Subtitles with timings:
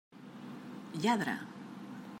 [0.97, 1.37] Lladre!